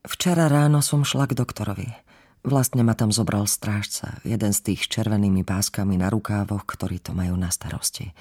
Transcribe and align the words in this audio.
Včera 0.00 0.48
ráno 0.48 0.80
som 0.80 1.04
šla 1.04 1.28
k 1.28 1.36
doktorovi. 1.36 1.92
Vlastne 2.40 2.80
ma 2.80 2.96
tam 2.96 3.12
zobral 3.12 3.44
strážca, 3.44 4.16
jeden 4.24 4.56
z 4.56 4.72
tých 4.72 4.88
s 4.88 4.92
červenými 4.96 5.44
páskami 5.44 6.00
na 6.00 6.08
rukávoch, 6.08 6.64
ktorí 6.64 6.96
to 6.96 7.12
majú 7.12 7.36
na 7.36 7.52
starosti. 7.52 8.16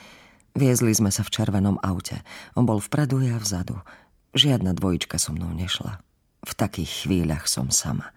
Viezli 0.60 0.92
sme 0.92 1.08
sa 1.08 1.24
v 1.24 1.32
červenom 1.32 1.80
aute. 1.80 2.20
On 2.60 2.68
bol 2.68 2.84
vpredu, 2.84 3.24
ja 3.24 3.40
vzadu. 3.40 3.80
Žiadna 4.36 4.76
dvojička 4.76 5.16
so 5.16 5.32
mnou 5.32 5.56
nešla. 5.56 6.04
V 6.44 6.52
takých 6.52 7.08
chvíľach 7.08 7.48
som 7.48 7.72
sama. 7.72 8.12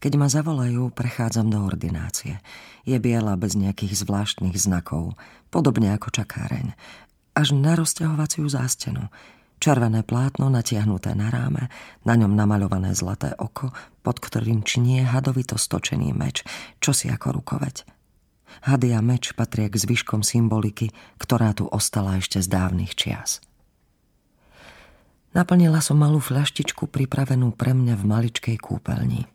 Keď 0.00 0.12
ma 0.16 0.32
zavolajú, 0.32 0.88
prechádzam 0.88 1.52
do 1.52 1.60
ordinácie. 1.62 2.40
Je 2.88 2.96
biela 2.96 3.36
bez 3.36 3.52
nejakých 3.52 4.02
zvláštnych 4.02 4.56
znakov, 4.56 5.14
podobne 5.52 5.92
ako 5.92 6.10
čakáreň. 6.10 6.72
Až 7.36 7.54
na 7.54 7.76
rozťahovaciu 7.76 8.48
zástenu. 8.48 9.12
Červené 9.62 10.02
plátno 10.02 10.50
natiahnuté 10.50 11.14
na 11.14 11.30
ráme, 11.30 11.70
na 12.02 12.18
ňom 12.18 12.34
namaľované 12.34 12.98
zlaté 12.98 13.30
oko, 13.38 13.70
pod 14.02 14.18
ktorým 14.18 14.66
činie 14.66 15.06
hadovito 15.06 15.54
stočený 15.54 16.10
meč, 16.10 16.42
čo 16.82 16.90
si 16.90 17.06
ako 17.06 17.38
rukoveď. 17.38 17.86
Hady 18.66 18.90
a 18.90 18.98
meč 18.98 19.30
patria 19.38 19.70
k 19.70 19.78
zvyškom 19.78 20.26
symboliky, 20.26 20.90
ktorá 21.22 21.54
tu 21.54 21.70
ostala 21.70 22.18
ešte 22.18 22.42
z 22.42 22.50
dávnych 22.50 22.98
čias. 22.98 23.38
Naplnila 25.30 25.78
som 25.78 25.94
malú 25.94 26.18
fľaštičku 26.18 26.90
pripravenú 26.90 27.54
pre 27.54 27.70
mňa 27.70 27.94
v 27.94 28.04
maličkej 28.04 28.58
kúpeľni. 28.58 29.30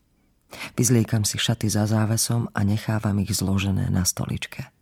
Vyzliekam 0.75 1.23
si 1.23 1.39
šaty 1.39 1.71
za 1.71 1.87
závesom 1.87 2.51
a 2.51 2.59
nechávam 2.67 3.15
ich 3.23 3.31
zložené 3.31 3.87
na 3.87 4.03
stoličke. 4.03 4.75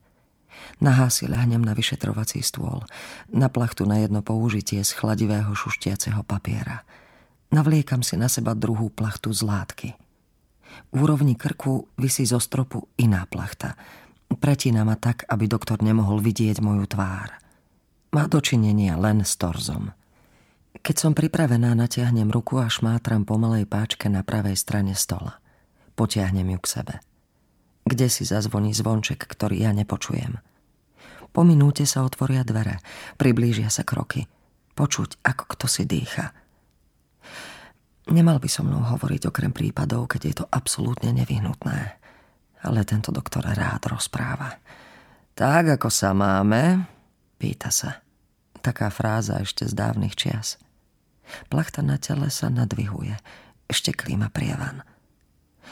Nahá 0.83 1.07
si 1.07 1.29
ľahnem 1.29 1.63
na 1.63 1.71
vyšetrovací 1.71 2.43
stôl, 2.43 2.83
na 3.31 3.47
plachtu 3.47 3.87
na 3.87 4.03
jedno 4.03 4.19
použitie 4.19 4.83
z 4.83 4.91
chladivého 4.91 5.51
šuštiaceho 5.55 6.21
papiera. 6.27 6.83
Navliekam 7.53 8.03
si 8.03 8.19
na 8.19 8.27
seba 8.27 8.51
druhú 8.51 8.91
plachtu 8.91 9.31
z 9.31 9.41
látky. 9.45 9.89
V 10.91 10.95
úrovni 10.99 11.39
krku 11.39 11.87
vysí 11.95 12.27
zo 12.27 12.41
stropu 12.41 12.91
iná 12.99 13.23
plachta. 13.29 13.79
Pretína 14.27 14.83
ma 14.83 14.99
tak, 14.99 15.23
aby 15.31 15.47
doktor 15.47 15.79
nemohol 15.79 16.19
vidieť 16.19 16.59
moju 16.59 16.83
tvár. 16.91 17.39
Má 18.11 18.27
dočinenia 18.27 18.99
len 18.99 19.23
s 19.23 19.39
torzom. 19.39 19.95
Keď 20.85 20.95
som 20.99 21.11
pripravená, 21.15 21.71
natiahnem 21.73 22.27
ruku 22.27 22.59
a 22.59 22.67
šmátram 22.67 23.23
po 23.23 23.39
malej 23.39 23.65
páčke 23.65 24.11
na 24.11 24.21
pravej 24.21 24.59
strane 24.59 24.93
stola. 24.93 25.39
Potiahnem 25.95 26.51
ju 26.51 26.59
k 26.59 26.67
sebe. 26.67 26.95
Kde 27.87 28.11
si 28.11 28.27
zazvoní 28.27 28.75
zvonček, 28.75 29.23
ktorý 29.23 29.63
ja 29.63 29.71
nepočujem. 29.71 30.41
Po 31.35 31.43
minúte 31.43 31.83
sa 31.83 32.07
otvoria 32.07 32.47
dvere, 32.47 32.79
priblížia 33.19 33.67
sa 33.67 33.83
kroky. 33.83 34.23
Počuť, 34.71 35.19
ako 35.19 35.43
kto 35.51 35.65
si 35.67 35.83
dýcha. 35.83 36.31
Nemal 38.07 38.39
by 38.39 38.47
so 38.47 38.63
mnou 38.63 38.79
hovoriť 38.79 39.27
okrem 39.27 39.51
prípadov, 39.51 40.07
keď 40.07 40.21
je 40.23 40.35
to 40.39 40.45
absolútne 40.47 41.11
nevyhnutné. 41.11 41.99
Ale 42.63 42.87
tento 42.87 43.11
doktor 43.11 43.43
rád 43.43 43.83
rozpráva. 43.91 44.63
Tak, 45.35 45.75
ako 45.75 45.91
sa 45.91 46.15
máme? 46.15 46.87
Pýta 47.35 47.67
sa. 47.67 47.99
Taká 48.63 48.87
fráza 48.87 49.43
ešte 49.43 49.67
z 49.67 49.75
dávnych 49.75 50.15
čias. 50.15 50.55
Plachta 51.51 51.83
na 51.83 51.99
tele 51.99 52.31
sa 52.31 52.47
nadvihuje. 52.47 53.19
Ešte 53.67 53.91
klíma 53.91 54.31
prievan. 54.31 54.87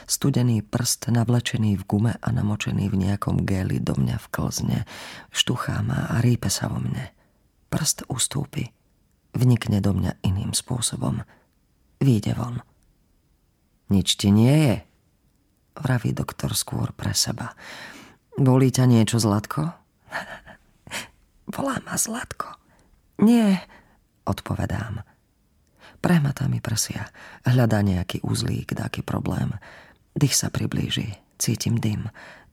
Studený 0.03 0.61
prst 0.61 1.11
navlečený 1.11 1.79
v 1.79 1.83
gume 1.87 2.13
a 2.19 2.27
namočený 2.31 2.91
v 2.91 2.99
nejakom 3.07 3.47
géli 3.47 3.79
do 3.79 3.95
mňa 3.95 4.17
vklzne. 4.29 4.83
Štuchá 5.31 5.79
ma 5.81 6.11
a 6.11 6.19
rýpe 6.19 6.51
sa 6.51 6.67
vo 6.67 6.83
mne. 6.83 7.11
Prst 7.71 8.05
ustúpi. 8.11 8.69
Vnikne 9.33 9.81
do 9.81 9.95
mňa 9.95 10.21
iným 10.21 10.53
spôsobom. 10.53 11.25
Výjde 12.03 12.35
von. 12.35 12.61
Nič 13.89 14.17
ti 14.19 14.29
nie 14.29 14.53
je, 14.53 14.75
vraví 15.79 16.13
doktor 16.13 16.53
skôr 16.53 16.93
pre 16.93 17.13
seba. 17.13 17.57
Bolí 18.33 18.73
ťa 18.73 18.89
niečo, 18.89 19.21
Zlatko? 19.21 19.69
Volá 21.53 21.77
ma 21.85 21.95
Zlatko. 21.97 22.57
Nie, 23.21 23.61
odpovedám. 24.25 25.05
Prehmatá 26.03 26.51
mi 26.51 26.59
prsia, 26.59 27.07
hľadá 27.47 27.79
nejaký 27.79 28.19
uzlík, 28.27 28.75
dáky 28.75 29.05
problém. 29.05 29.55
Dých 30.13 30.35
sa 30.37 30.53
priblíži, 30.53 31.17
cítim 31.41 31.81
dym, 31.81 32.09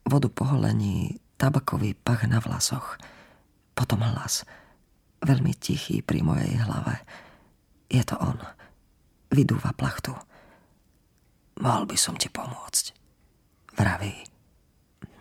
vodu 0.09 0.33
poholení, 0.33 1.21
tabakový 1.37 1.93
pach 1.93 2.25
na 2.25 2.41
vlasoch. 2.41 2.97
Potom 3.77 4.01
hlas, 4.01 4.49
veľmi 5.21 5.53
tichý 5.57 6.01
pri 6.01 6.25
mojej 6.25 6.57
hlave. 6.57 7.05
Je 7.93 8.01
to 8.05 8.17
on. 8.17 8.41
Vydúva 9.29 9.77
plachtu. 9.77 10.17
Mal 11.61 11.85
by 11.85 11.97
som 11.97 12.17
ti 12.17 12.33
pomôcť. 12.33 12.85
Vraví. 13.77 14.25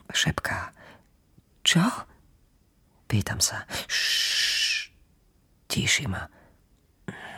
Šepká. 0.09 0.71
Čo? 1.61 1.83
Pýtam 3.05 3.43
sa. 3.43 3.67
Šš. 3.85 4.95
Tíši 5.69 6.05
ma. 6.09 6.25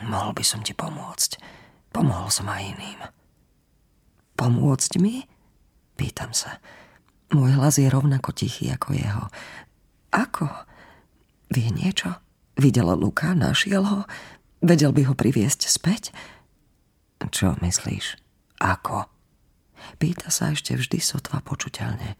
Mohol 0.08 0.32
by 0.40 0.44
som 0.46 0.60
ti 0.64 0.72
pomôcť. 0.72 1.36
Pomohol 1.92 2.32
som 2.32 2.48
aj 2.48 2.62
iným. 2.64 3.00
Pomôcť 4.42 4.98
mi? 4.98 5.22
Pýtam 5.94 6.34
sa. 6.34 6.58
Môj 7.30 7.54
hlas 7.54 7.78
je 7.78 7.86
rovnako 7.86 8.34
tichý 8.34 8.74
ako 8.74 8.90
jeho. 8.90 9.30
Ako? 10.10 10.50
Vie 11.54 11.70
niečo? 11.70 12.18
Videl 12.58 12.90
Luka, 12.98 13.38
našiel 13.38 13.86
ho? 13.86 14.02
Vedel 14.58 14.90
by 14.90 15.06
ho 15.06 15.14
priviesť 15.14 15.70
späť? 15.70 16.10
Čo 17.22 17.54
myslíš? 17.62 18.18
Ako? 18.58 19.06
Pýta 20.02 20.34
sa 20.34 20.50
ešte 20.50 20.74
vždy 20.74 20.98
sotva 20.98 21.38
počuteľne. 21.38 22.18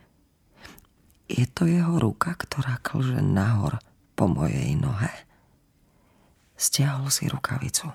Je 1.26 1.42
to 1.50 1.66
jeho 1.66 1.98
ruka, 1.98 2.38
ktorá 2.38 2.78
klže 2.86 3.18
nahor 3.18 3.82
po 4.14 4.30
mojej 4.30 4.78
nohe? 4.78 5.10
Stiahol 6.54 7.10
si 7.10 7.26
rukavicu. 7.26 7.90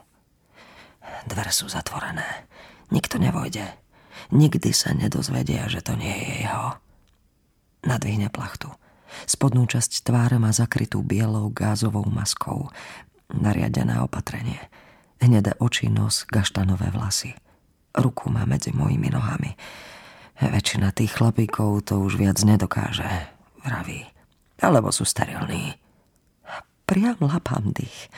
Dvere 1.31 1.55
sú 1.55 1.71
zatvorené. 1.71 2.51
Nikto 2.91 3.23
nevojde. 3.23 3.86
Nikdy 4.33 4.71
sa 4.73 4.93
nedozvedia, 4.93 5.69
že 5.71 5.81
to 5.81 5.95
nie 5.95 6.11
je 6.11 6.47
jeho. 6.47 6.77
Nadvihne 7.85 8.27
plachtu. 8.27 8.71
Spodnú 9.23 9.65
časť 9.65 10.03
tváre 10.03 10.37
má 10.37 10.51
zakrytú 10.51 10.99
bielou 11.01 11.49
gázovou 11.49 12.03
maskou. 12.11 12.69
Nariadené 13.31 13.99
opatrenie. 14.03 14.59
Hnedé 15.17 15.57
oči, 15.57 15.89
nos, 15.89 16.27
gaštanové 16.27 16.91
vlasy. 16.93 17.33
Ruku 17.97 18.29
má 18.29 18.45
medzi 18.45 18.69
mojimi 18.75 19.09
nohami. 19.09 19.57
Väčšina 20.37 20.93
tých 20.93 21.17
chlapíkov 21.17 21.89
to 21.89 21.97
už 21.97 22.21
viac 22.21 22.37
nedokáže, 22.45 23.09
vraví. 23.65 24.05
Alebo 24.61 24.93
sú 24.93 25.01
sterilní. 25.01 25.73
Priam 26.85 27.17
lapám 27.19 27.73
dých 27.73 28.13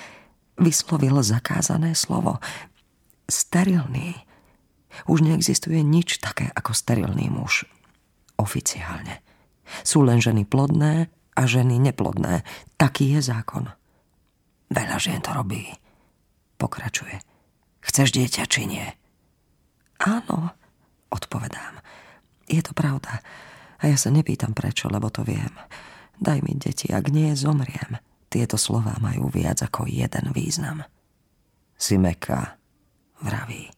vyslovil 0.60 1.24
zakázané 1.24 1.96
slovo. 1.96 2.44
Sterilný. 3.32 4.20
Už 5.06 5.24
neexistuje 5.24 5.80
nič 5.86 6.20
také 6.20 6.52
ako 6.52 6.76
sterilný 6.76 7.32
muž. 7.32 7.70
Oficiálne. 8.36 9.22
Sú 9.86 10.02
len 10.02 10.20
ženy 10.20 10.44
plodné 10.44 11.14
a 11.38 11.42
ženy 11.46 11.78
neplodné. 11.78 12.44
Taký 12.76 13.16
je 13.16 13.32
zákon. 13.32 13.70
Veľa 14.74 14.98
žien 14.98 15.22
to 15.24 15.32
robí. 15.32 15.70
Pokračuje. 16.60 17.22
Chceš 17.80 18.12
dieťa, 18.12 18.44
či 18.50 18.68
nie? 18.68 18.88
Áno, 20.04 20.52
odpovedám. 21.12 21.80
Je 22.50 22.60
to 22.60 22.76
pravda. 22.76 23.24
A 23.80 23.88
ja 23.88 23.96
sa 23.96 24.12
nepýtam 24.12 24.52
prečo, 24.52 24.92
lebo 24.92 25.08
to 25.08 25.24
viem. 25.24 25.52
Daj 26.20 26.44
mi 26.44 26.60
deti, 26.60 26.92
ak 26.92 27.08
nie, 27.08 27.32
zomriem. 27.36 27.96
Tieto 28.28 28.60
slová 28.60 29.00
majú 29.00 29.32
viac 29.32 29.64
ako 29.64 29.88
jeden 29.88 30.36
význam. 30.36 30.84
Si 31.80 31.96
meká, 31.96 32.60
vraví. 33.24 33.72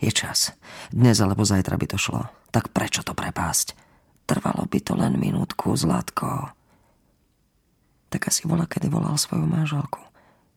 Je 0.00 0.10
čas. 0.10 0.56
Dnes 0.90 1.18
alebo 1.20 1.44
zajtra 1.46 1.76
by 1.76 1.86
to 1.90 1.98
šlo. 2.00 2.26
Tak 2.50 2.72
prečo 2.72 3.04
to 3.04 3.12
prepásť? 3.12 3.76
Trvalo 4.26 4.66
by 4.66 4.78
to 4.82 4.98
len 4.98 5.20
minútku, 5.20 5.76
Zlatko. 5.76 6.50
Tak 8.10 8.32
asi 8.32 8.48
volá, 8.48 8.66
kedy 8.66 8.90
volal 8.90 9.14
svoju 9.20 9.46
manželku. 9.46 10.02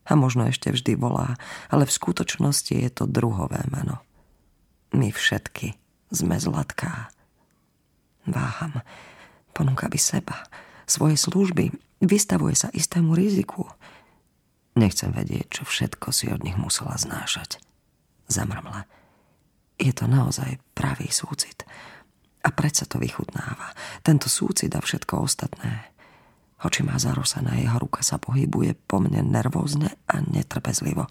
A 0.08 0.18
možno 0.18 0.48
ešte 0.48 0.74
vždy 0.74 0.98
volá, 0.98 1.38
ale 1.70 1.86
v 1.86 1.94
skutočnosti 1.94 2.74
je 2.74 2.90
to 2.90 3.06
druhové 3.06 3.62
meno. 3.70 4.02
My 4.90 5.14
všetky 5.14 5.78
sme 6.10 6.40
Zlatká. 6.40 7.14
Váham. 8.26 8.82
Ponúka 9.54 9.86
by 9.86 9.98
seba, 9.98 10.46
svoje 10.86 11.14
služby, 11.14 11.70
Vystavuje 12.00 12.56
sa 12.56 12.72
istému 12.72 13.12
riziku. 13.12 13.68
Nechcem 14.72 15.12
vedieť, 15.12 15.60
čo 15.60 15.62
všetko 15.68 16.08
si 16.16 16.32
od 16.32 16.40
nich 16.40 16.56
musela 16.56 16.96
znášať. 16.96 17.60
Zamrmla. 18.32 18.88
Je 19.80 19.96
to 19.96 20.04
naozaj 20.04 20.60
pravý 20.76 21.08
súcit. 21.08 21.64
A 22.44 22.52
predsa 22.52 22.84
to 22.84 23.00
vychutnáva. 23.00 23.72
Tento 24.04 24.28
súcit 24.28 24.68
a 24.76 24.80
všetko 24.84 25.24
ostatné. 25.24 25.88
Oči 26.60 26.84
má 26.84 27.00
zarosaná, 27.00 27.56
jeho 27.56 27.80
ruka 27.80 28.04
sa 28.04 28.20
pohybuje 28.20 28.76
po 28.84 29.00
mne 29.00 29.24
nervózne 29.24 29.96
a 30.04 30.20
netrpezlivo. 30.20 31.08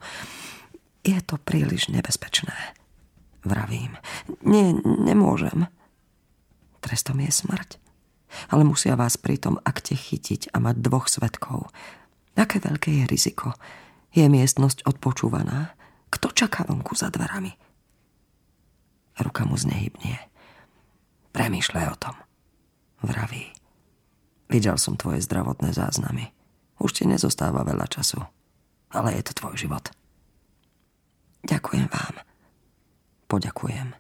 Je 1.02 1.18
to 1.26 1.42
príliš 1.42 1.90
nebezpečné. 1.90 2.78
Vravím. 3.42 3.98
Nie, 4.46 4.78
nemôžem. 4.86 5.66
Trestom 6.86 7.18
je 7.26 7.34
smrť. 7.34 7.82
Ale 8.54 8.62
musia 8.62 8.94
vás 8.94 9.18
pritom 9.18 9.58
akte 9.66 9.98
chytiť 9.98 10.54
a 10.54 10.62
mať 10.62 10.76
dvoch 10.86 11.10
svetkov. 11.10 11.74
Aké 12.38 12.62
veľké 12.62 13.02
je 13.02 13.06
riziko. 13.10 13.58
Je 14.14 14.30
miestnosť 14.30 14.86
odpočúvaná. 14.86 15.74
Kto 16.14 16.30
čaká 16.30 16.70
vonku 16.70 16.94
za 16.94 17.10
dverami? 17.10 17.69
Ruka 19.20 19.44
mu 19.44 19.60
znehybnie. 19.60 20.16
Premýšľaj 21.36 21.86
o 21.92 21.96
tom. 22.00 22.16
Vraví. 23.04 23.52
Videl 24.50 24.80
som 24.80 24.96
tvoje 24.96 25.22
zdravotné 25.22 25.76
záznamy. 25.76 26.32
Už 26.80 26.96
ti 26.96 27.04
nezostáva 27.06 27.68
veľa 27.68 27.86
času. 27.92 28.24
Ale 28.90 29.14
je 29.14 29.24
to 29.30 29.38
tvoj 29.38 29.56
život. 29.60 29.92
Ďakujem 31.46 31.88
vám. 31.92 32.16
Poďakujem. 33.30 33.94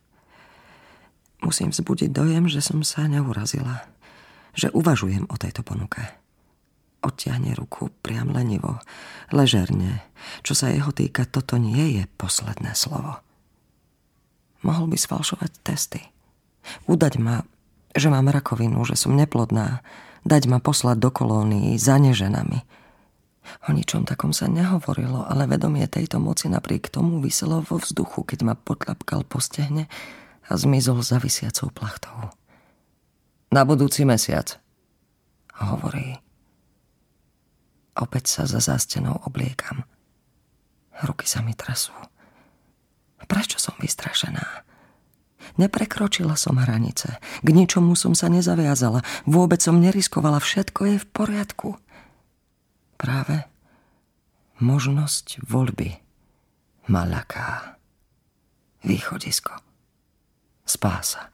Musím 1.45 1.69
vzbudiť 1.69 2.10
dojem, 2.10 2.50
že 2.50 2.60
som 2.60 2.81
sa 2.81 3.06
neurazila. 3.06 3.86
Že 4.57 4.74
uvažujem 4.74 5.30
o 5.30 5.36
tejto 5.38 5.62
ponuke. 5.62 6.01
Odtiahne 7.00 7.56
ruku 7.56 7.88
priam 8.04 8.36
lenivo, 8.36 8.81
ležerne. 9.31 10.04
Čo 10.44 10.51
sa 10.51 10.68
jeho 10.68 10.92
týka, 10.92 11.24
toto 11.24 11.56
nie 11.56 11.95
je 11.95 12.04
posledné 12.19 12.75
slovo. 12.75 13.24
Mohol 14.61 14.95
by 14.95 14.97
sfalšovať 15.00 15.51
testy. 15.63 16.01
Udať 16.85 17.19
ma, 17.21 17.47
že 17.95 18.11
mám 18.11 18.27
rakovinu, 18.27 18.83
že 18.83 19.00
som 19.00 19.15
neplodná. 19.15 19.81
Dať 20.27 20.51
ma 20.51 20.59
poslať 20.59 21.00
do 21.00 21.09
kolónií 21.09 21.79
za 21.79 21.95
neženami. 21.95 22.67
O 23.65 23.73
ničom 23.73 24.06
takom 24.06 24.35
sa 24.35 24.45
nehovorilo, 24.45 25.25
ale 25.25 25.50
vedomie 25.50 25.88
tejto 25.89 26.21
moci 26.21 26.51
napriek 26.51 26.91
tomu 26.91 27.23
vyselo 27.23 27.65
vo 27.65 27.81
vzduchu, 27.81 28.27
keď 28.27 28.39
ma 28.45 28.53
potlapkal 28.53 29.25
po 29.25 29.41
stehne 29.41 29.89
a 30.45 30.53
zmizol 30.53 31.01
za 31.01 31.17
vysiacou 31.17 31.73
plachtou. 31.73 32.29
Na 33.50 33.65
budúci 33.65 34.05
mesiac, 34.05 34.62
hovorí. 35.57 36.21
Opäť 37.97 38.29
sa 38.29 38.44
za 38.45 38.62
zástenou 38.62 39.17
obliekam. 39.25 39.83
Ruky 41.01 41.25
sa 41.25 41.41
mi 41.41 41.57
trasú. 41.57 41.95
Prečo 43.29 43.61
som 43.61 43.77
vystrašená? 43.77 44.65
Neprekročila 45.61 46.33
som 46.33 46.57
hranice. 46.57 47.21
K 47.45 47.47
ničomu 47.47 47.93
som 47.93 48.17
sa 48.17 48.27
nezaviazala. 48.27 49.05
Vôbec 49.29 49.61
som 49.61 49.77
neriskovala. 49.77 50.41
Všetko 50.41 50.81
je 50.89 50.97
v 50.97 51.09
poriadku. 51.13 51.69
Práve 52.99 53.45
možnosť 54.59 55.45
voľby 55.45 55.95
ma 56.91 57.05
ľaká. 57.05 57.79
Východisko. 58.83 59.53
Spása. 60.65 61.29